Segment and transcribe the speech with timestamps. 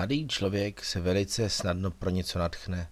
[0.00, 2.88] Mladý člověk se velice snadno pro něco natchne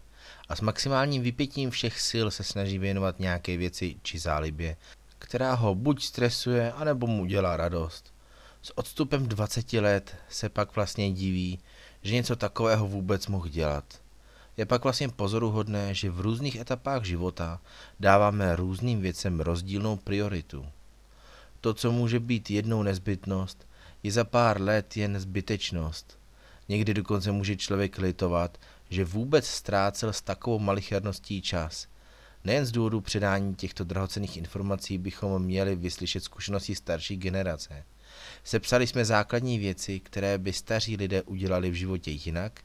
[0.49, 4.77] a s maximálním vypětím všech sil se snaží věnovat nějaké věci či zálibě,
[5.19, 8.15] která ho buď stresuje, anebo mu dělá radost.
[8.63, 11.59] S odstupem 20 let se pak vlastně diví,
[12.03, 13.85] že něco takového vůbec mohl dělat.
[14.57, 17.61] Je pak vlastně pozoruhodné, že v různých etapách života
[18.01, 20.67] dáváme různým věcem rozdílnou prioritu.
[21.61, 23.67] To, co může být jednou nezbytnost,
[24.03, 26.18] je za pár let jen zbytečnost.
[26.69, 28.59] Někdy dokonce může člověk litovat,
[28.91, 31.87] že vůbec ztrácel s takovou malicherností čas.
[32.45, 37.85] Nejen z důvodu předání těchto drahocených informací bychom měli vyslyšet zkušenosti starší generace.
[38.45, 42.61] Sepsali jsme základní věci, které by staří lidé udělali v životě jinak,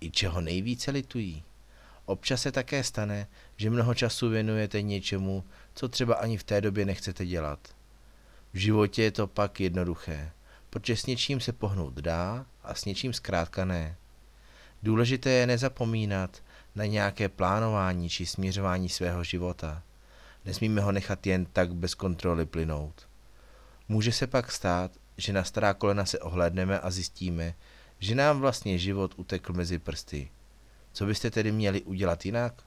[0.00, 1.42] i čeho nejvíce litují.
[2.04, 3.26] Občas se také stane,
[3.56, 7.68] že mnoho času věnujete něčemu, co třeba ani v té době nechcete dělat.
[8.52, 10.32] V životě je to pak jednoduché,
[10.70, 13.96] protože s něčím se pohnout dá a s něčím zkrátka ne.
[14.82, 16.42] Důležité je nezapomínat
[16.74, 19.82] na nějaké plánování či směřování svého života.
[20.44, 23.08] Nesmíme ho nechat jen tak bez kontroly plynout.
[23.88, 27.54] Může se pak stát, že na stará kolena se ohlédneme a zjistíme,
[27.98, 30.30] že nám vlastně život utekl mezi prsty.
[30.92, 32.62] Co byste tedy měli udělat jinak?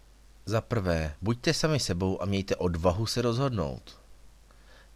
[0.45, 4.02] Za prvé, buďte sami sebou a mějte odvahu se rozhodnout.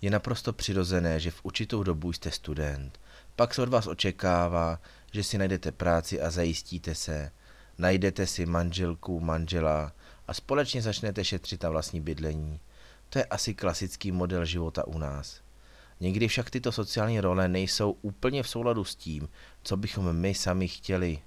[0.01, 2.99] Je naprosto přirozené, že v určitou dobu jste student.
[3.35, 4.79] Pak se od vás očekává,
[5.11, 7.31] že si najdete práci a zajistíte se.
[7.77, 9.93] Najdete si manželku, manžela
[10.27, 12.59] a společně začnete šetřit na vlastní bydlení.
[13.09, 15.41] To je asi klasický model života u nás.
[15.99, 19.29] Někdy však tyto sociální role nejsou úplně v souladu s tím,
[19.63, 21.19] co bychom my sami chtěli.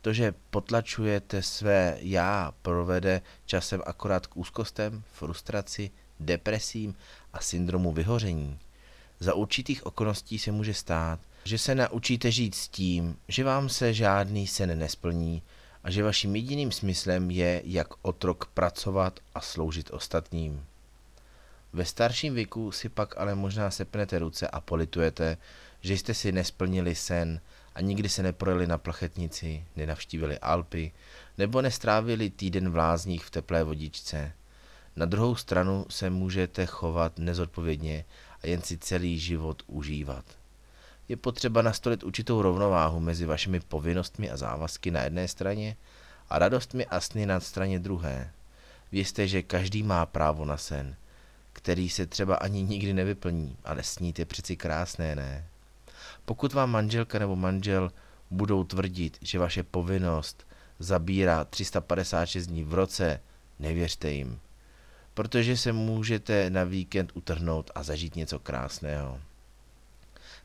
[0.00, 5.90] To, že potlačujete své já, provede časem akorát k úzkostem, frustraci,
[6.22, 6.94] depresím
[7.32, 8.58] a syndromu vyhoření.
[9.20, 13.94] Za určitých okolností se může stát, že se naučíte žít s tím, že vám se
[13.94, 15.42] žádný sen nesplní
[15.84, 20.64] a že vaším jediným smyslem je, jak otrok pracovat a sloužit ostatním.
[21.72, 25.36] Ve starším věku si pak ale možná sepnete ruce a politujete,
[25.80, 27.40] že jste si nesplnili sen
[27.74, 30.92] a nikdy se neprojeli na plachetnici, nenavštívili Alpy
[31.38, 34.32] nebo nestrávili týden v lázních v teplé vodičce.
[34.96, 38.04] Na druhou stranu se můžete chovat nezodpovědně
[38.42, 40.24] a jen si celý život užívat.
[41.08, 45.76] Je potřeba nastolit určitou rovnováhu mezi vašimi povinnostmi a závazky na jedné straně
[46.30, 48.30] a radostmi a sny na straně druhé.
[48.92, 50.96] Vězte, že každý má právo na sen,
[51.52, 55.44] který se třeba ani nikdy nevyplní, ale snít je přeci krásné, ne?
[56.24, 57.92] Pokud vám manželka nebo manžel
[58.30, 60.46] budou tvrdit, že vaše povinnost
[60.78, 63.20] zabírá 356 dní v roce,
[63.58, 64.40] nevěřte jim
[65.14, 69.20] protože se můžete na víkend utrhnout a zažít něco krásného.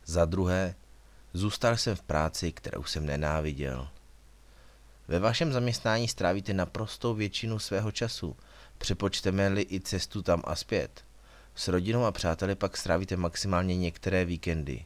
[0.05, 0.75] Za druhé,
[1.33, 3.87] zůstal jsem v práci, kterou jsem nenáviděl.
[5.07, 8.35] Ve vašem zaměstnání strávíte naprostou většinu svého času,
[8.77, 11.03] přepočteme-li i cestu tam a zpět.
[11.55, 14.85] S rodinou a přáteli pak strávíte maximálně některé víkendy.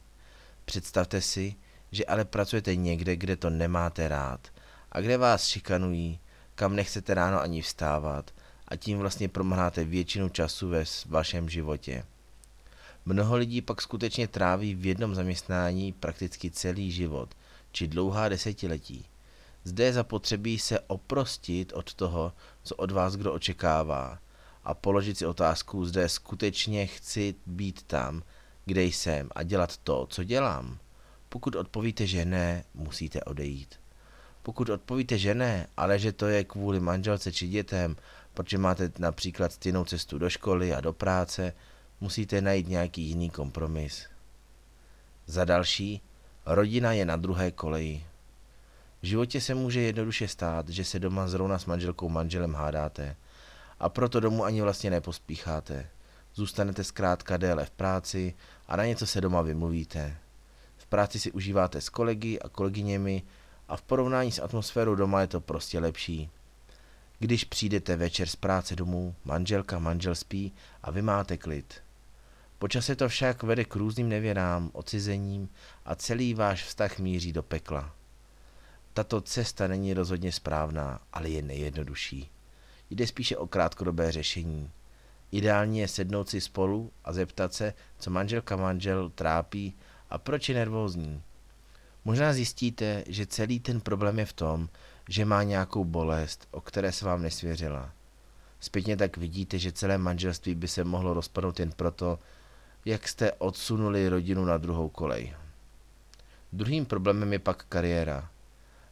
[0.64, 1.54] Představte si,
[1.92, 4.48] že ale pracujete někde, kde to nemáte rád
[4.92, 6.20] a kde vás šikanují,
[6.54, 8.30] kam nechcete ráno ani vstávat
[8.72, 12.04] a tím vlastně promrháte většinu času ve vašem životě.
[13.04, 17.34] Mnoho lidí pak skutečně tráví v jednom zaměstnání prakticky celý život,
[17.72, 19.04] či dlouhá desetiletí.
[19.64, 24.18] Zde je zapotřebí se oprostit od toho, co od vás kdo očekává
[24.64, 28.22] a položit si otázku, zde skutečně chci být tam,
[28.64, 30.78] kde jsem a dělat to, co dělám.
[31.28, 33.82] Pokud odpovíte, že ne, musíte odejít.
[34.42, 37.96] Pokud odpovíte, že ne, ale že to je kvůli manželce či dětem,
[38.34, 41.52] protože máte například stejnou cestu do školy a do práce,
[42.00, 44.06] musíte najít nějaký jiný kompromis.
[45.26, 46.02] Za další,
[46.46, 48.06] rodina je na druhé koleji.
[49.02, 53.16] V životě se může jednoduše stát, že se doma zrovna s manželkou manželem hádáte
[53.80, 55.86] a proto domů ani vlastně nepospícháte.
[56.34, 58.34] Zůstanete zkrátka déle v práci
[58.68, 60.16] a na něco se doma vymluvíte.
[60.76, 63.22] V práci si užíváte s kolegy a kolegyněmi
[63.68, 66.30] a v porovnání s atmosférou doma je to prostě lepší.
[67.22, 70.52] Když přijdete večer z práce domů, manželka, manžel spí
[70.82, 71.82] a vy máte klid.
[72.58, 75.48] Počase to však vede k různým nevěrám, ocizením
[75.84, 77.94] a celý váš vztah míří do pekla.
[78.92, 82.30] Tato cesta není rozhodně správná, ale je nejjednodušší.
[82.90, 84.70] Jde spíše o krátkodobé řešení.
[85.32, 89.74] Ideální je sednout si spolu a zeptat se, co manželka manžel trápí
[90.10, 91.22] a proč je nervózní.
[92.04, 94.68] Možná zjistíte, že celý ten problém je v tom,
[95.08, 97.92] že má nějakou bolest, o které se vám nesvěřila.
[98.60, 102.18] Zpětně tak vidíte, že celé manželství by se mohlo rozpadnout jen proto,
[102.84, 105.34] jak jste odsunuli rodinu na druhou kolej.
[106.52, 108.30] Druhým problémem je pak kariéra.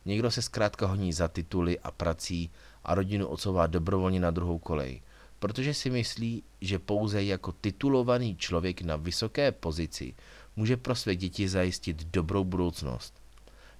[0.04, 2.50] Někdo se zkrátka honí za tituly a prací
[2.84, 5.02] a rodinu odsouvá dobrovolně na druhou kolej,
[5.38, 10.14] protože si myslí, že pouze jako titulovaný člověk na vysoké pozici
[10.56, 13.14] může pro své děti zajistit dobrou budoucnost.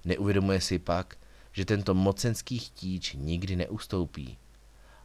[0.05, 1.17] Neuvědomuje si pak,
[1.51, 4.37] že tento mocenský chtíč nikdy neustoupí.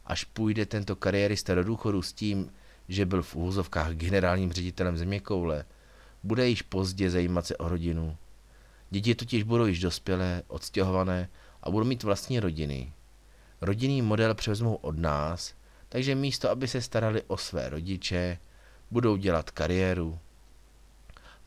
[0.05, 2.51] Až půjde tento kariérista do důchodu s tím,
[2.89, 5.65] že byl v úvozovkách generálním ředitelem země koule,
[6.23, 8.17] bude již pozdě zajímat se o rodinu.
[8.89, 11.29] Děti totiž budou již dospělé, odstěhované
[11.63, 12.93] a budou mít vlastní rodiny.
[13.61, 15.53] Rodinný model převezmou od nás,
[15.89, 18.37] takže místo, aby se starali o své rodiče,
[18.91, 20.19] budou dělat kariéru.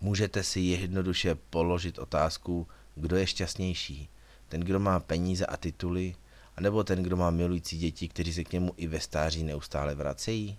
[0.01, 4.09] Můžete si jednoduše položit otázku, kdo je šťastnější.
[4.49, 6.15] Ten, kdo má peníze a tituly,
[6.57, 10.59] anebo ten, kdo má milující děti, kteří se k němu i ve stáří neustále vracejí?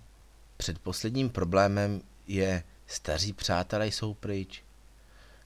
[0.56, 4.62] Předposledním problémem je, staří přátelé jsou pryč.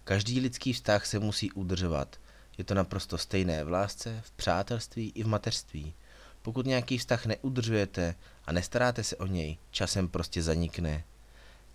[0.04, 2.20] Každý lidský vztah se musí udržovat.
[2.58, 5.94] Je to naprosto stejné v lásce, v přátelství i v mateřství.
[6.42, 8.14] Pokud nějaký vztah neudržujete
[8.44, 11.04] a nestaráte se o něj, časem prostě zanikne.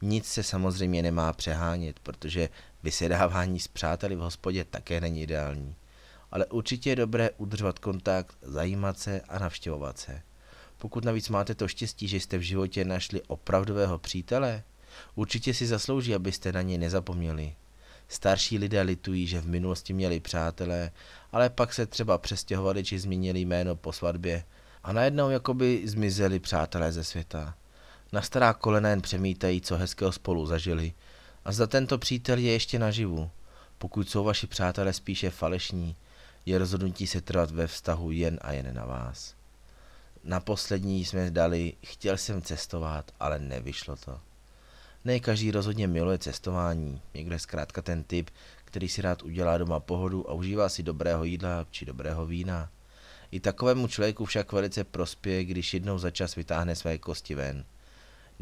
[0.01, 2.49] Nic se samozřejmě nemá přehánět, protože
[2.83, 5.75] vysedávání s přáteli v hospodě také není ideální.
[6.31, 10.21] Ale určitě je dobré udržovat kontakt, zajímat se a navštěvovat se.
[10.77, 14.63] Pokud navíc máte to štěstí, že jste v životě našli opravdového přítele,
[15.15, 17.55] určitě si zaslouží, abyste na něj nezapomněli.
[18.07, 20.91] Starší lidé litují, že v minulosti měli přátelé,
[21.31, 24.43] ale pak se třeba přestěhovali či změnili jméno po svatbě
[24.83, 27.55] a najednou jakoby zmizeli přátelé ze světa.
[28.11, 30.93] Na stará kolena jen přemítají, co hezkého spolu zažili
[31.45, 33.31] a zda tento přítel je ještě naživu.
[33.77, 35.95] Pokud jsou vaši přátelé spíše falešní,
[36.45, 39.35] je rozhodnutí se trvat ve vztahu jen a jen na vás.
[40.23, 44.19] Na poslední jsme dali, chtěl jsem cestovat, ale nevyšlo to.
[45.05, 48.29] Ne každý rozhodně miluje cestování, někdo je zkrátka ten typ,
[48.65, 52.69] který si rád udělá doma pohodu a užívá si dobrého jídla či dobrého vína.
[53.31, 57.65] I takovému člověku však velice prospěje, když jednou za čas vytáhne své kosti ven.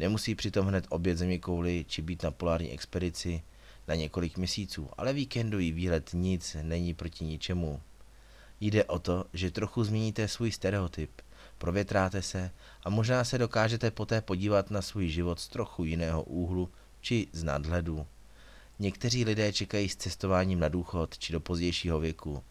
[0.00, 3.42] Nemusí přitom hned obět země kouli či být na polární expedici
[3.88, 7.80] na několik měsíců, ale víkendový výlet nic není proti ničemu.
[8.60, 11.10] Jde o to, že trochu změníte svůj stereotyp,
[11.58, 12.50] provětráte se
[12.84, 16.70] a možná se dokážete poté podívat na svůj život z trochu jiného úhlu
[17.00, 18.06] či z nadhledu.
[18.78, 22.42] Někteří lidé čekají s cestováním na důchod či do pozdějšího věku.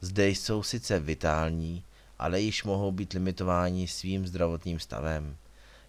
[0.00, 1.84] Zde jsou sice vitální,
[2.18, 5.36] ale již mohou být limitováni svým zdravotním stavem.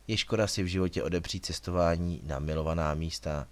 [0.07, 3.47] Je škoda si v životě odepřít cestování na milovaná místa.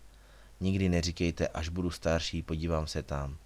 [0.59, 3.37] Nikdy neříkejte, až budu starší, podívám se tam.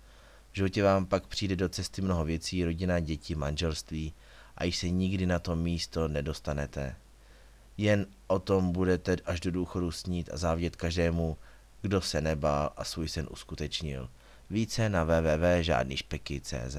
[0.51, 4.13] V životě vám pak přijde do cesty mnoho věcí, rodina, děti, manželství
[4.57, 6.95] a již se nikdy na to místo nedostanete.
[7.77, 11.37] Jen o tom budete až do důchodu snít a závidět každému,
[11.81, 14.09] kdo se nebál a svůj sen uskutečnil.
[14.49, 16.77] Více na www.žádnyšpeky.cz